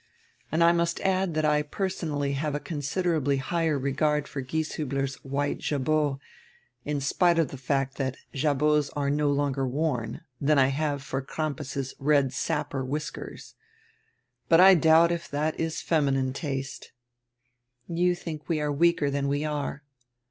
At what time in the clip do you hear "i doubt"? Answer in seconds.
14.59-15.11